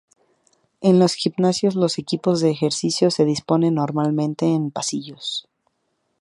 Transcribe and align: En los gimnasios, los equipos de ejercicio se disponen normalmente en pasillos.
En 0.81 0.97
los 0.97 1.13
gimnasios, 1.13 1.75
los 1.75 1.99
equipos 1.99 2.41
de 2.41 2.49
ejercicio 2.49 3.11
se 3.11 3.23
disponen 3.23 3.75
normalmente 3.75 4.47
en 4.51 4.71
pasillos. 4.71 5.47